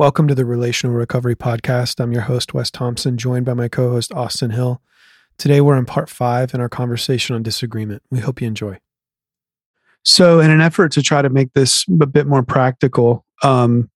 Welcome 0.00 0.28
to 0.28 0.34
the 0.34 0.46
Relational 0.46 0.96
Recovery 0.96 1.36
Podcast. 1.36 2.00
I'm 2.00 2.10
your 2.10 2.22
host, 2.22 2.54
Wes 2.54 2.70
Thompson, 2.70 3.18
joined 3.18 3.44
by 3.44 3.52
my 3.52 3.68
co 3.68 3.90
host, 3.90 4.14
Austin 4.14 4.48
Hill. 4.48 4.80
Today, 5.36 5.60
we're 5.60 5.76
in 5.76 5.84
part 5.84 6.08
five 6.08 6.54
in 6.54 6.60
our 6.62 6.70
conversation 6.70 7.36
on 7.36 7.42
disagreement. 7.42 8.02
We 8.10 8.20
hope 8.20 8.40
you 8.40 8.48
enjoy. 8.48 8.78
So, 10.02 10.40
in 10.40 10.50
an 10.50 10.62
effort 10.62 10.92
to 10.92 11.02
try 11.02 11.20
to 11.20 11.28
make 11.28 11.52
this 11.52 11.84
a 12.00 12.06
bit 12.06 12.26
more 12.26 12.42
practical, 12.42 13.26
um, 13.42 13.90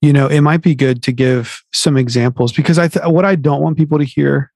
you 0.00 0.14
know, 0.14 0.28
it 0.28 0.40
might 0.40 0.62
be 0.62 0.74
good 0.74 1.02
to 1.02 1.12
give 1.12 1.62
some 1.74 1.98
examples 1.98 2.54
because 2.54 2.78
I 2.78 2.88
th- 2.88 3.04
what 3.04 3.26
I 3.26 3.34
don't 3.34 3.60
want 3.60 3.76
people 3.76 3.98
to 3.98 4.04
hear 4.04 4.50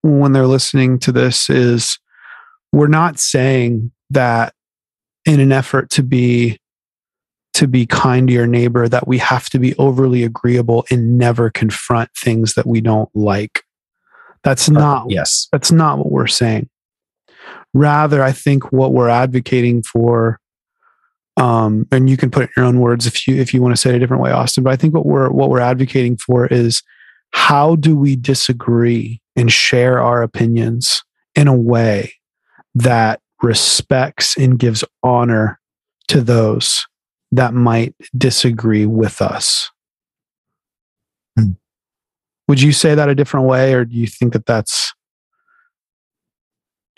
when 0.00 0.32
they're 0.32 0.46
listening 0.46 0.98
to 1.00 1.12
this 1.12 1.50
is 1.50 1.98
we're 2.72 2.86
not 2.86 3.18
saying 3.18 3.92
that 4.08 4.54
in 5.26 5.40
an 5.40 5.52
effort 5.52 5.90
to 5.90 6.02
be 6.02 6.58
to 7.54 7.68
be 7.68 7.86
kind 7.86 8.28
to 8.28 8.34
your 8.34 8.46
neighbor 8.46 8.88
that 8.88 9.06
we 9.06 9.18
have 9.18 9.48
to 9.50 9.58
be 9.58 9.74
overly 9.76 10.24
agreeable 10.24 10.84
and 10.90 11.18
never 11.18 11.50
confront 11.50 12.10
things 12.16 12.54
that 12.54 12.66
we 12.66 12.80
don't 12.80 13.08
like. 13.14 13.62
That's 14.42 14.68
not 14.68 15.10
yes. 15.10 15.48
That's 15.52 15.72
not 15.72 15.98
what 15.98 16.10
we're 16.10 16.26
saying. 16.26 16.68
Rather, 17.72 18.22
I 18.22 18.32
think 18.32 18.72
what 18.72 18.92
we're 18.92 19.08
advocating 19.08 19.82
for 19.82 20.40
um, 21.36 21.86
and 21.90 22.08
you 22.08 22.16
can 22.16 22.30
put 22.30 22.44
it 22.44 22.50
in 22.56 22.62
your 22.62 22.66
own 22.66 22.80
words 22.80 23.06
if 23.06 23.26
you 23.26 23.36
if 23.36 23.52
you 23.52 23.60
want 23.60 23.74
to 23.74 23.80
say 23.80 23.90
it 23.90 23.96
a 23.96 23.98
different 23.98 24.22
way, 24.22 24.30
Austin. 24.30 24.62
But 24.62 24.72
I 24.72 24.76
think 24.76 24.94
what 24.94 25.06
we're 25.06 25.30
what 25.30 25.50
we're 25.50 25.60
advocating 25.60 26.16
for 26.16 26.46
is 26.46 26.82
how 27.32 27.76
do 27.76 27.96
we 27.96 28.14
disagree 28.14 29.20
and 29.34 29.50
share 29.50 30.00
our 30.00 30.22
opinions 30.22 31.02
in 31.34 31.48
a 31.48 31.56
way 31.56 32.14
that 32.76 33.20
respects 33.42 34.36
and 34.36 34.58
gives 34.58 34.84
honor 35.02 35.58
to 36.06 36.20
those 36.20 36.86
that 37.34 37.54
might 37.54 37.94
disagree 38.16 38.86
with 38.86 39.20
us. 39.20 39.70
Hmm. 41.38 41.52
Would 42.48 42.60
you 42.60 42.72
say 42.72 42.94
that 42.94 43.08
a 43.08 43.14
different 43.14 43.46
way, 43.46 43.74
or 43.74 43.84
do 43.84 43.96
you 43.96 44.06
think 44.06 44.32
that 44.34 44.46
that's, 44.46 44.92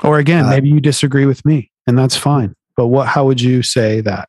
or 0.04 0.18
again, 0.18 0.44
uh, 0.44 0.50
maybe 0.50 0.68
you 0.68 0.80
disagree 0.80 1.24
with 1.24 1.44
me, 1.44 1.70
and 1.86 1.98
that's 1.98 2.16
fine. 2.16 2.54
But 2.76 2.88
what? 2.88 3.08
How 3.08 3.24
would 3.24 3.40
you 3.40 3.62
say 3.62 4.00
that? 4.02 4.28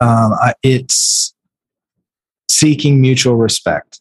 Um, 0.00 0.32
it's 0.62 1.34
seeking 2.48 3.00
mutual 3.00 3.36
respect. 3.36 4.00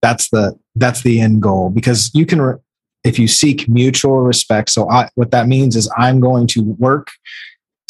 That's 0.00 0.30
the 0.30 0.58
that's 0.76 1.02
the 1.02 1.20
end 1.20 1.42
goal 1.42 1.68
because 1.68 2.10
you 2.14 2.24
can 2.24 2.40
re- 2.40 2.58
if 3.04 3.18
you 3.18 3.28
seek 3.28 3.68
mutual 3.68 4.20
respect. 4.20 4.70
So 4.70 4.88
I, 4.88 5.10
what 5.14 5.30
that 5.32 5.46
means 5.46 5.76
is 5.76 5.92
I'm 5.98 6.20
going 6.20 6.46
to 6.48 6.62
work 6.78 7.08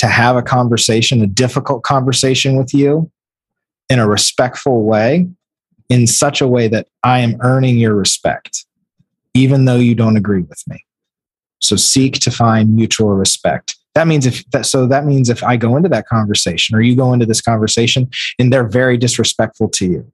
to 0.00 0.06
have 0.06 0.34
a 0.34 0.42
conversation, 0.42 1.20
a 1.20 1.26
difficult 1.26 1.82
conversation 1.82 2.56
with 2.56 2.72
you 2.72 3.10
in 3.90 3.98
a 3.98 4.08
respectful 4.08 4.84
way, 4.84 5.28
in 5.90 6.06
such 6.06 6.40
a 6.40 6.48
way 6.48 6.68
that 6.68 6.88
I 7.02 7.18
am 7.18 7.36
earning 7.42 7.76
your 7.76 7.94
respect, 7.94 8.64
even 9.34 9.66
though 9.66 9.76
you 9.76 9.94
don't 9.94 10.16
agree 10.16 10.40
with 10.40 10.62
me. 10.66 10.86
So 11.58 11.76
seek 11.76 12.14
to 12.20 12.30
find 12.30 12.74
mutual 12.74 13.10
respect. 13.10 13.76
That 13.94 14.06
means 14.06 14.24
if 14.24 14.42
that, 14.52 14.64
so 14.64 14.86
that 14.86 15.04
means 15.04 15.28
if 15.28 15.44
I 15.44 15.58
go 15.58 15.76
into 15.76 15.90
that 15.90 16.06
conversation 16.06 16.74
or 16.74 16.80
you 16.80 16.96
go 16.96 17.12
into 17.12 17.26
this 17.26 17.42
conversation 17.42 18.08
and 18.38 18.50
they're 18.50 18.66
very 18.66 18.96
disrespectful 18.96 19.68
to 19.68 19.86
you. 19.86 20.12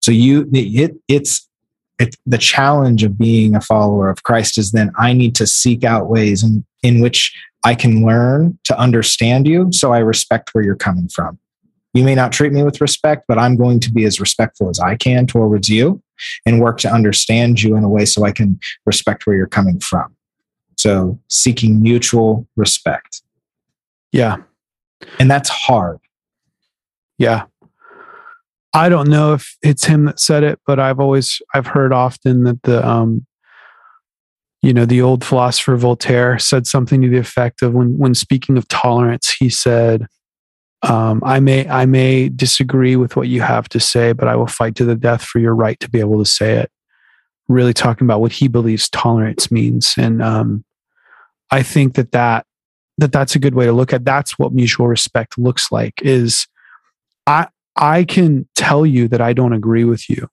So 0.00 0.10
you, 0.10 0.48
it, 0.54 0.96
it's, 1.06 1.46
it, 1.98 2.16
the 2.24 2.38
challenge 2.38 3.02
of 3.02 3.18
being 3.18 3.54
a 3.54 3.60
follower 3.60 4.08
of 4.08 4.22
Christ 4.22 4.56
is 4.56 4.72
then 4.72 4.90
I 4.98 5.12
need 5.12 5.34
to 5.34 5.46
seek 5.46 5.84
out 5.84 6.08
ways 6.08 6.42
in, 6.42 6.64
in 6.82 7.02
which 7.02 7.36
I 7.64 7.74
can 7.74 8.04
learn 8.04 8.58
to 8.64 8.78
understand 8.78 9.46
you. 9.46 9.70
So 9.72 9.92
I 9.92 9.98
respect 9.98 10.50
where 10.52 10.64
you're 10.64 10.76
coming 10.76 11.08
from. 11.08 11.38
You 11.92 12.04
may 12.04 12.14
not 12.14 12.32
treat 12.32 12.52
me 12.52 12.62
with 12.62 12.80
respect, 12.80 13.24
but 13.26 13.38
I'm 13.38 13.56
going 13.56 13.80
to 13.80 13.92
be 13.92 14.04
as 14.04 14.20
respectful 14.20 14.70
as 14.70 14.78
I 14.78 14.96
can 14.96 15.26
towards 15.26 15.68
you 15.68 16.02
and 16.46 16.60
work 16.60 16.78
to 16.78 16.92
understand 16.92 17.62
you 17.62 17.76
in 17.76 17.84
a 17.84 17.88
way 17.88 18.04
so 18.04 18.24
I 18.24 18.32
can 18.32 18.60
respect 18.86 19.26
where 19.26 19.36
you're 19.36 19.46
coming 19.46 19.80
from. 19.80 20.14
So 20.76 21.18
seeking 21.28 21.82
mutual 21.82 22.46
respect. 22.56 23.22
Yeah. 24.12 24.36
And 25.18 25.30
that's 25.30 25.48
hard. 25.48 25.98
Yeah. 27.18 27.44
I 28.72 28.88
don't 28.88 29.08
know 29.08 29.34
if 29.34 29.56
it's 29.62 29.84
him 29.84 30.04
that 30.04 30.20
said 30.20 30.44
it, 30.44 30.60
but 30.66 30.78
I've 30.78 31.00
always 31.00 31.42
I've 31.54 31.66
heard 31.66 31.92
often 31.92 32.44
that 32.44 32.62
the 32.62 32.86
um 32.86 33.26
you 34.62 34.74
know, 34.74 34.84
the 34.84 35.00
old 35.00 35.24
philosopher 35.24 35.76
Voltaire 35.76 36.38
said 36.38 36.66
something 36.66 37.00
to 37.00 37.08
the 37.08 37.18
effect 37.18 37.62
of 37.62 37.72
when, 37.72 37.96
when 37.96 38.14
speaking 38.14 38.58
of 38.58 38.68
tolerance, 38.68 39.30
he 39.30 39.48
said, 39.48 40.06
um, 40.82 41.22
I 41.24 41.40
may 41.40 41.68
I 41.68 41.84
may 41.86 42.28
disagree 42.28 42.96
with 42.96 43.14
what 43.14 43.28
you 43.28 43.42
have 43.42 43.68
to 43.70 43.80
say, 43.80 44.12
but 44.12 44.28
I 44.28 44.36
will 44.36 44.46
fight 44.46 44.74
to 44.76 44.84
the 44.84 44.94
death 44.94 45.22
for 45.22 45.38
your 45.38 45.54
right 45.54 45.78
to 45.80 45.90
be 45.90 46.00
able 46.00 46.18
to 46.18 46.30
say 46.30 46.54
it. 46.54 46.70
Really 47.48 47.74
talking 47.74 48.06
about 48.06 48.20
what 48.20 48.32
he 48.32 48.48
believes 48.48 48.88
tolerance 48.88 49.50
means, 49.50 49.94
and 49.98 50.22
um, 50.22 50.64
I 51.50 51.62
think 51.62 51.96
that 51.96 52.12
that 52.12 52.46
that 52.96 53.12
that's 53.12 53.34
a 53.34 53.38
good 53.38 53.54
way 53.54 53.66
to 53.66 53.72
look 53.72 53.92
at. 53.92 54.04
That's 54.04 54.38
what 54.38 54.54
mutual 54.54 54.88
respect 54.88 55.36
looks 55.36 55.70
like. 55.70 56.00
Is 56.00 56.46
I 57.26 57.48
I 57.76 58.04
can 58.04 58.48
tell 58.54 58.86
you 58.86 59.06
that 59.08 59.20
I 59.20 59.34
don't 59.34 59.52
agree 59.52 59.84
with 59.84 60.08
you, 60.08 60.28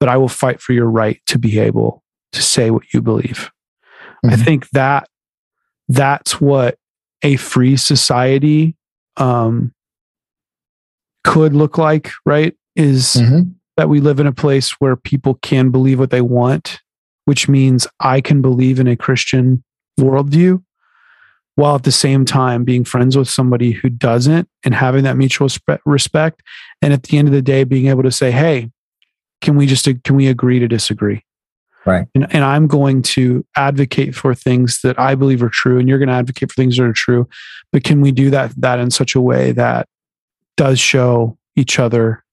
but 0.00 0.08
I 0.08 0.16
will 0.16 0.28
fight 0.28 0.62
for 0.62 0.72
your 0.72 0.88
right 0.88 1.20
to 1.26 1.38
be 1.38 1.58
able 1.58 2.02
to 2.36 2.42
say 2.42 2.70
what 2.70 2.92
you 2.94 3.02
believe. 3.02 3.50
Mm-hmm. 4.24 4.30
I 4.30 4.36
think 4.36 4.70
that 4.70 5.08
that's 5.88 6.40
what 6.40 6.78
a 7.22 7.36
free 7.36 7.76
society 7.76 8.76
um, 9.16 9.72
could 11.24 11.54
look 11.54 11.78
like, 11.78 12.10
right? 12.24 12.54
Is 12.74 13.14
mm-hmm. 13.14 13.50
that 13.76 13.88
we 13.88 14.00
live 14.00 14.20
in 14.20 14.26
a 14.26 14.32
place 14.32 14.72
where 14.72 14.96
people 14.96 15.34
can 15.42 15.70
believe 15.70 15.98
what 15.98 16.10
they 16.10 16.20
want, 16.20 16.80
which 17.24 17.48
means 17.48 17.86
I 18.00 18.20
can 18.20 18.42
believe 18.42 18.78
in 18.78 18.86
a 18.86 18.96
Christian 18.96 19.64
worldview 19.98 20.62
while 21.56 21.74
at 21.74 21.84
the 21.84 21.92
same 21.92 22.24
time 22.24 22.64
being 22.64 22.84
friends 22.84 23.16
with 23.16 23.28
somebody 23.28 23.72
who 23.72 23.88
doesn't 23.88 24.48
and 24.62 24.74
having 24.74 25.04
that 25.04 25.16
mutual 25.16 25.48
respect. 25.86 26.42
And 26.82 26.92
at 26.92 27.04
the 27.04 27.18
end 27.18 27.28
of 27.28 27.32
the 27.32 27.42
day, 27.42 27.64
being 27.64 27.86
able 27.86 28.02
to 28.02 28.12
say, 28.12 28.30
hey, 28.30 28.70
can 29.40 29.56
we 29.56 29.66
just 29.66 29.88
can 30.04 30.16
we 30.16 30.28
agree 30.28 30.58
to 30.58 30.68
disagree? 30.68 31.24
Right. 31.86 32.08
And, 32.16 32.26
and 32.34 32.44
I'm 32.44 32.66
going 32.66 33.02
to 33.02 33.46
advocate 33.56 34.14
for 34.14 34.34
things 34.34 34.80
that 34.82 34.98
I 34.98 35.14
believe 35.14 35.42
are 35.42 35.48
true, 35.48 35.78
and 35.78 35.88
you're 35.88 35.98
going 35.98 36.08
to 36.08 36.14
advocate 36.14 36.50
for 36.50 36.56
things 36.56 36.76
that 36.76 36.82
are 36.82 36.92
true. 36.92 37.28
But 37.72 37.84
can 37.84 38.00
we 38.00 38.10
do 38.10 38.28
that 38.30 38.52
that 38.60 38.80
in 38.80 38.90
such 38.90 39.14
a 39.14 39.20
way 39.20 39.52
that 39.52 39.88
does 40.56 40.80
show 40.80 41.38
each 41.54 41.78
other 41.78 42.24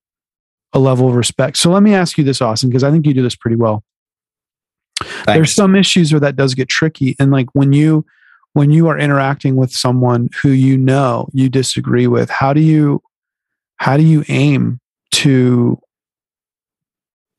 a 0.74 0.80
level 0.80 1.08
of 1.08 1.16
respect? 1.16 1.58
So 1.58 1.70
let 1.70 1.84
me 1.84 1.94
ask 1.94 2.18
you 2.18 2.24
this, 2.24 2.42
Austin, 2.42 2.70
because 2.70 2.84
I 2.84 2.90
think 2.90 3.06
you 3.06 3.14
do 3.14 3.22
this 3.22 3.36
pretty 3.36 3.56
well. 3.56 3.84
Thanks. 5.00 5.26
There's 5.28 5.54
some 5.54 5.76
issues 5.76 6.12
where 6.12 6.20
that 6.22 6.36
does 6.36 6.56
get 6.56 6.68
tricky, 6.68 7.16
and 7.20 7.32
like 7.32 7.48
when 7.54 7.74
you 7.74 8.06
when 8.54 8.72
you 8.72 8.88
are 8.88 8.98
interacting 8.98 9.56
with 9.56 9.72
someone 9.72 10.30
who 10.42 10.50
you 10.50 10.78
know 10.78 11.28
you 11.32 11.50
disagree 11.50 12.08
with, 12.08 12.30
how 12.30 12.54
do 12.54 12.62
you 12.62 13.04
how 13.78 13.98
do 13.98 14.04
you 14.04 14.24
aim 14.30 14.80
to 15.12 15.80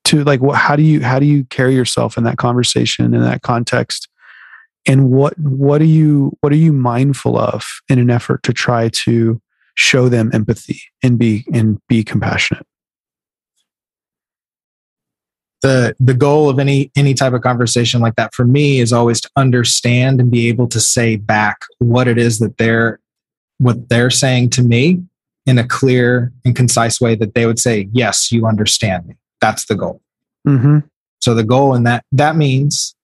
to 0.05 0.23
like 0.25 0.41
what 0.41 0.57
how 0.57 0.77
do 0.77 0.83
you 0.83 1.03
how 1.03 1.19
do 1.19 1.27
you 1.27 1.45
carry 1.45 1.75
yourself 1.75 2.17
in 2.17 2.25
that 2.25 2.37
conversation 2.37 3.15
in 3.15 3.23
that 3.23 3.43
context? 3.43 4.09
And 4.87 5.11
what 5.11 5.39
what 5.39 5.81
are 5.81 5.87
you 5.87 6.37
what 6.41 6.53
are 6.53 6.57
you 6.57 6.73
mindful 6.73 7.39
of 7.39 7.67
in 7.89 7.99
an 7.99 8.11
effort 8.11 8.43
to 8.45 8.53
try 8.53 8.89
to 8.91 9.41
show 9.75 10.09
them 10.09 10.31
empathy 10.33 10.81
and 11.03 11.19
be 11.19 11.45
and 11.53 11.79
be 11.89 12.05
compassionate? 12.05 12.67
The 15.63 15.97
the 15.99 16.13
goal 16.13 16.51
of 16.51 16.59
any 16.59 16.91
any 16.95 17.15
type 17.15 17.33
of 17.33 17.41
conversation 17.41 18.03
like 18.03 18.17
that 18.17 18.35
for 18.35 18.45
me 18.45 18.81
is 18.81 18.93
always 18.93 19.23
to 19.23 19.31
understand 19.37 20.21
and 20.21 20.31
be 20.31 20.49
able 20.49 20.69
to 20.69 20.81
say 20.81 21.17
back 21.17 21.63
what 21.79 22.07
it 22.09 22.19
is 22.19 22.39
that 22.41 22.59
they're 22.59 23.01
what 23.57 23.89
they're 23.89 24.11
saying 24.11 24.51
to 24.51 24.63
me 24.63 25.03
in 25.47 25.59
a 25.59 25.67
clear 25.67 26.33
and 26.45 26.57
concise 26.57 27.01
way 27.01 27.15
that 27.15 27.35
they 27.35 27.47
would 27.47 27.59
say 27.59 27.89
yes 27.93 28.31
you 28.31 28.47
understand 28.47 29.07
me 29.07 29.15
that's 29.45 29.67
the 29.67 29.75
goal. 29.75 30.01
Mm-hmm. 30.49 30.79
So 31.21 31.35
the 31.35 31.45
goal 31.45 31.75
in 31.75 31.83
that 31.85 32.05
that 32.13 32.35
means 32.35 32.97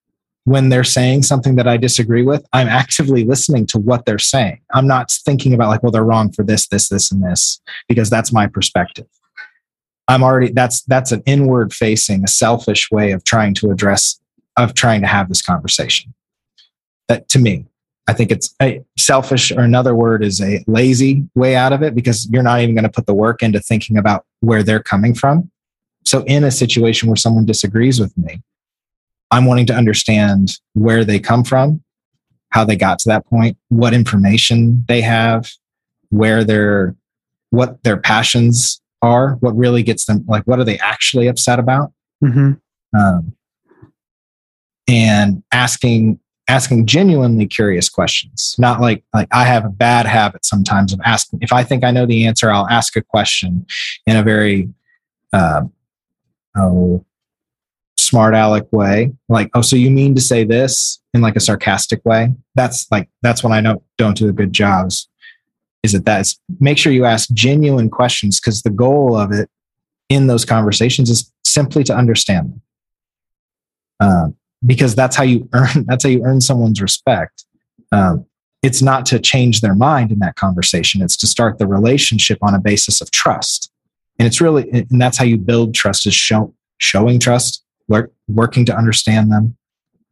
when 0.45 0.71
they're 0.71 0.85
saying 0.85 1.23
something 1.23 1.57
that 1.57 1.69
I 1.69 1.77
disagree 1.77 2.23
with, 2.23 2.47
I'm 2.55 2.67
actively 2.67 3.25
listening 3.25 3.67
to 3.67 3.79
what 3.79 4.07
they're 4.07 4.19
saying. 4.19 4.61
I'm 4.73 4.87
not 4.87 5.11
thinking 5.11 5.53
about 5.53 5.69
like, 5.69 5.83
well, 5.83 5.93
they're 5.93 6.03
wrong 6.03 6.33
for 6.33 6.43
this, 6.43 6.67
this, 6.69 6.89
this, 6.89 7.13
and 7.13 7.23
this, 7.23 7.61
because 7.89 8.09
that's 8.09 8.33
my 8.33 8.47
perspective. 8.47 9.07
I'm 10.09 10.23
already 10.23 10.51
that's 10.51 10.81
that's 10.85 11.13
an 11.13 11.23
inward 11.27 11.75
facing, 11.75 12.25
a 12.25 12.29
selfish 12.29 12.91
way 12.91 13.13
of 13.13 13.23
trying 13.25 13.53
to 13.55 13.71
address 13.71 14.19
of 14.57 14.73
trying 14.73 15.03
to 15.03 15.07
have 15.07 15.29
this 15.29 15.43
conversation. 15.43 16.15
That 17.09 17.29
to 17.29 17.39
me, 17.39 17.67
I 18.09 18.15
think 18.15 18.33
it's 18.33 18.55
a 18.63 18.83
selfish, 18.99 19.53
or 19.53 19.61
another 19.61 19.95
word 19.95 20.25
is 20.25 20.41
a 20.41 20.65
lazy 20.67 21.29
way 21.35 21.55
out 21.55 21.75
of 21.75 21.83
it 21.83 21.95
because 21.95 22.29
you're 22.31 22.43
not 22.43 22.61
even 22.61 22.75
going 22.75 22.91
to 22.91 22.91
put 22.91 23.07
the 23.07 23.15
work 23.15 23.43
into 23.43 23.61
thinking 23.61 23.99
about 23.99 24.25
where 24.41 24.63
they're 24.63 24.83
coming 24.83 25.15
from. 25.15 25.51
So, 26.05 26.25
in 26.25 26.45
a 26.45 26.51
situation 26.51 27.09
where 27.09 27.17
someone 27.17 27.45
disagrees 27.45 28.01
with 28.01 28.17
me, 28.17 28.43
I'm 29.31 29.45
wanting 29.45 29.67
to 29.67 29.75
understand 29.75 30.53
where 30.75 31.05
they 31.05 31.19
come 31.19 31.45
from, 31.45 31.83
how 32.51 32.65
they 32.65 32.77
got 32.77 32.99
to 33.01 33.09
that 33.11 33.27
point, 33.27 33.57
what 33.69 33.95
information 33.95 34.85
they 34.89 35.01
have, 35.03 35.51
where 36.09 36.45
they're 36.45 36.97
what 37.51 37.83
their 37.83 37.97
passions 37.97 38.81
are, 39.03 39.35
what 39.37 39.57
really 39.57 39.83
gets 39.83 40.05
them, 40.05 40.25
like, 40.29 40.45
what 40.45 40.61
are 40.61 40.65
they 40.65 40.79
actually 40.79 41.27
upset 41.27 41.59
about? 41.59 41.93
hmm 42.21 42.53
Um, 42.97 43.35
and 44.89 45.43
asking 45.53 46.19
asking 46.49 46.85
genuinely 46.85 47.47
curious 47.47 47.89
questions 47.89 48.57
not 48.59 48.81
like 48.81 49.05
like 49.15 49.29
i 49.31 49.45
have 49.45 49.65
a 49.65 49.69
bad 49.69 50.05
habit 50.05 50.45
sometimes 50.45 50.93
of 50.93 51.01
asking 51.05 51.39
if 51.43 51.53
i 51.53 51.63
think 51.63 51.85
i 51.85 51.93
know 51.93 52.05
the 52.05 52.27
answer 52.27 52.51
i'll 52.51 52.69
ask 52.69 52.97
a 52.97 53.03
question 53.03 53.65
in 54.07 54.17
a 54.17 54.23
very 54.23 54.69
uh, 55.33 55.63
oh 56.57 57.05
smart 57.97 58.35
aleck 58.35 58.73
way. 58.73 59.13
Like 59.29 59.51
oh 59.55 59.63
so 59.63 59.77
you 59.77 59.91
mean 59.91 60.15
to 60.15 60.21
say 60.21 60.45
this 60.45 61.01
in 61.15 61.21
like 61.21 61.37
a 61.37 61.41
sarcastic 61.41 62.05
way? 62.05 62.35
That's 62.55 62.91
like 62.91 63.09
that's 63.23 63.45
when 63.45 63.53
i 63.53 63.61
know 63.61 63.83
don't 63.99 64.17
do 64.17 64.29
a 64.29 64.33
good 64.33 64.53
job. 64.53 64.89
Is, 64.89 65.09
is 65.83 65.93
that? 65.93 66.05
That's 66.05 66.39
make 66.59 66.79
sure 66.79 66.93
you 66.93 67.05
ask 67.05 67.31
genuine 67.33 67.91
questions 67.91 68.41
because 68.41 68.63
the 68.63 68.71
goal 68.71 69.17
of 69.17 69.33
it 69.33 69.49
in 70.09 70.27
those 70.27 70.45
conversations 70.45 71.09
is 71.09 71.33
simply 71.45 71.85
to 71.85 71.97
understand 71.97 72.53
them. 72.53 72.63
Um, 74.01 74.37
because 74.65 74.95
that's 74.95 75.17
how 75.17 75.25
you 75.25 75.49
earn 75.53 75.85
that's 75.87 76.05
how 76.05 76.11
you 76.11 76.25
earn 76.25 76.41
someone's 76.41 76.83
respect. 76.83 77.45
Um, 77.93 78.27
it's 78.63 78.83
not 78.83 79.07
to 79.07 79.19
change 79.19 79.63
their 79.63 79.75
mind 79.75 80.13
in 80.13 80.19
that 80.19 80.37
conversation. 80.37 81.01
It's 81.01 81.17
to 81.19 81.27
start 81.27 81.59
the 81.59 81.67
relationship 81.67 82.39
on 82.43 82.55
a 82.55 82.61
basis 82.61 83.01
of 83.01 83.11
trust 83.11 83.70
and 84.21 84.27
it's 84.27 84.41
really 84.41 84.71
and 84.71 85.01
that's 85.01 85.17
how 85.17 85.25
you 85.25 85.39
build 85.39 85.75
trust 85.75 86.07
is 86.07 86.15
show, 86.15 86.55
showing 86.77 87.19
trust 87.19 87.65
work, 87.89 88.13
working 88.29 88.65
to 88.67 88.77
understand 88.77 89.33
them 89.33 89.57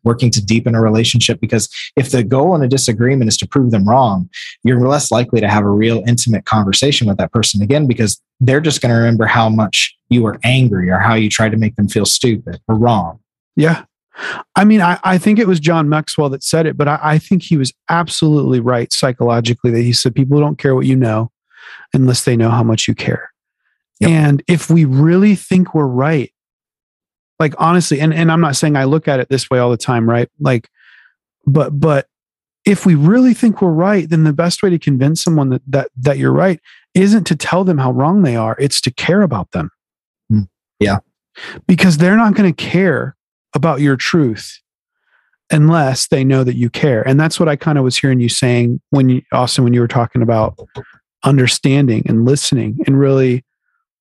working 0.05 0.31
to 0.31 0.44
deepen 0.44 0.75
a 0.75 0.81
relationship 0.81 1.40
because 1.40 1.69
if 1.96 2.10
the 2.12 2.22
goal 2.22 2.55
in 2.55 2.62
a 2.62 2.69
disagreement 2.69 3.28
is 3.28 3.37
to 3.37 3.46
prove 3.46 3.70
them 3.70 3.87
wrong 3.87 4.31
you're 4.64 4.81
less 4.81 5.10
likely 5.10 5.40
to 5.40 5.49
have 5.49 5.64
a 5.64 5.70
real 5.70 6.02
intimate 6.06 6.46
conversation 6.46 7.06
with 7.06 7.19
that 7.19 7.32
person 7.32 7.60
again 7.60 7.87
because 7.87 8.19
they're 8.40 8.60
just 8.60 8.81
going 8.81 8.90
to 8.90 8.96
remember 8.96 9.26
how 9.26 9.49
much 9.49 9.94
you 10.08 10.22
were 10.22 10.38
angry 10.44 10.88
or 10.88 10.99
how 10.99 11.14
you 11.14 11.28
tried 11.28 11.50
to 11.50 11.58
make 11.58 11.76
them 11.76 11.88
feel 11.88 12.06
stupid 12.06 12.58
or 12.69 12.76
wrong 12.76 13.19
Yeah. 13.56 13.84
I 14.56 14.64
mean, 14.64 14.81
I, 14.81 14.99
I 15.05 15.16
think 15.16 15.38
it 15.38 15.46
was 15.46 15.60
John 15.60 15.88
Maxwell 15.88 16.28
that 16.31 16.43
said 16.43 16.66
it, 16.66 16.76
but 16.76 16.88
I, 16.88 16.99
I 17.00 17.19
think 17.19 17.44
he 17.44 17.56
was 17.56 17.72
absolutely 17.88 18.58
right 18.58 18.93
psychologically 18.93 19.70
that 19.70 19.82
he 19.82 19.93
said 19.93 20.12
people 20.12 20.40
don't 20.40 20.58
care 20.58 20.75
what 20.75 20.87
you 20.87 20.96
know 20.96 21.31
unless 21.94 22.25
they 22.25 22.37
know 22.37 22.50
how 22.50 22.64
much 22.64 22.88
you 22.88 22.96
care. 22.96 23.31
Yep. 24.00 24.10
And 24.10 24.42
if 24.48 24.70
we 24.70 24.84
really 24.84 25.34
think 25.34 25.74
we're 25.74 25.86
right, 25.86 26.32
like 27.38 27.54
honestly, 27.58 28.00
and, 28.00 28.12
and 28.12 28.30
I'm 28.30 28.40
not 28.40 28.56
saying 28.56 28.76
I 28.76 28.84
look 28.84 29.08
at 29.08 29.20
it 29.20 29.28
this 29.28 29.50
way 29.50 29.58
all 29.58 29.70
the 29.70 29.76
time, 29.76 30.08
right? 30.08 30.28
Like, 30.40 30.68
but 31.46 31.78
but 31.78 32.06
if 32.64 32.84
we 32.84 32.94
really 32.94 33.34
think 33.34 33.62
we're 33.62 33.70
right, 33.70 34.08
then 34.08 34.24
the 34.24 34.32
best 34.32 34.62
way 34.62 34.70
to 34.70 34.78
convince 34.78 35.22
someone 35.22 35.48
that 35.50 35.62
that 35.66 35.90
that 35.96 36.18
you're 36.18 36.32
right 36.32 36.60
isn't 36.94 37.24
to 37.24 37.36
tell 37.36 37.64
them 37.64 37.78
how 37.78 37.92
wrong 37.92 38.22
they 38.22 38.36
are, 38.36 38.56
it's 38.58 38.80
to 38.82 38.92
care 38.92 39.22
about 39.22 39.50
them. 39.52 39.70
Hmm. 40.28 40.42
Yeah. 40.80 40.98
Because 41.66 41.98
they're 41.98 42.16
not 42.16 42.34
going 42.34 42.52
to 42.52 42.64
care 42.64 43.16
about 43.54 43.80
your 43.80 43.96
truth 43.96 44.60
unless 45.50 46.08
they 46.08 46.24
know 46.24 46.44
that 46.44 46.56
you 46.56 46.68
care. 46.68 47.06
And 47.06 47.18
that's 47.18 47.40
what 47.40 47.48
I 47.48 47.56
kind 47.56 47.78
of 47.78 47.84
was 47.84 47.96
hearing 47.96 48.20
you 48.20 48.28
saying 48.28 48.80
when 48.90 49.08
you, 49.08 49.22
Austin, 49.32 49.64
when 49.64 49.72
you 49.72 49.80
were 49.80 49.88
talking 49.88 50.20
about 50.20 50.58
understanding 51.24 52.02
and 52.06 52.24
listening 52.24 52.78
and 52.86 52.98
really 52.98 53.44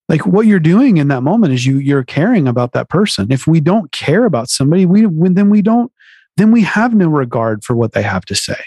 like 0.09 0.25
what 0.25 0.45
you're 0.47 0.59
doing 0.59 0.97
in 0.97 1.09
that 1.09 1.21
moment 1.21 1.53
is 1.53 1.65
you 1.65 1.77
you're 1.77 2.03
caring 2.03 2.47
about 2.47 2.71
that 2.73 2.89
person. 2.89 3.31
If 3.31 3.45
we 3.47 3.59
don't 3.59 3.91
care 3.91 4.25
about 4.25 4.49
somebody, 4.49 4.85
we 4.85 5.05
when, 5.05 5.33
then 5.33 5.49
we 5.49 5.61
don't 5.61 5.91
then 6.37 6.51
we 6.51 6.61
have 6.61 6.93
no 6.93 7.07
regard 7.09 7.63
for 7.63 7.75
what 7.75 7.93
they 7.93 8.03
have 8.03 8.23
to 8.25 8.35
say. 8.35 8.59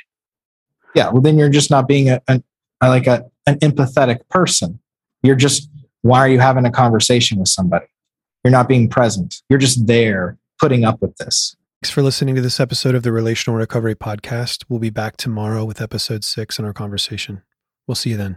yeah 0.95 1.09
well 1.11 1.23
then 1.23 1.39
you're 1.39 1.49
just 1.49 1.71
not 1.71 1.87
being 1.87 2.09
a, 2.11 2.21
a 2.29 2.43
like 2.83 3.07
a, 3.07 3.25
an 3.47 3.59
empathetic 3.61 4.19
person 4.29 4.79
you're 5.23 5.37
just 5.37 5.69
why 6.03 6.19
are 6.19 6.29
you 6.29 6.41
having 6.41 6.65
a 6.67 6.71
conversation 6.71 7.39
with 7.39 7.49
somebody 7.49 7.87
you're 8.43 8.51
not 8.51 8.69
being 8.69 8.89
present 8.89 9.37
you're 9.49 9.59
just 9.59 9.87
there 9.87 10.37
putting 10.59 10.85
up 10.85 11.01
with 11.01 11.17
this 11.17 11.57
Thanks 11.83 11.95
for 11.95 12.03
listening 12.03 12.35
to 12.35 12.43
this 12.43 12.61
episode 12.61 12.95
of 12.95 13.05
the 13.05 13.11
Relational 13.11 13.59
Recovery 13.59 13.95
Podcast. 13.95 14.65
We'll 14.69 14.81
be 14.81 14.91
back 14.91 15.17
tomorrow 15.17 15.65
with 15.65 15.81
episode 15.81 16.25
six 16.25 16.59
in 16.59 16.67
our 16.67 16.75
conversation. 16.75 17.41
We'll 17.87 17.95
see 17.95 18.11
you 18.11 18.19
then. 18.19 18.37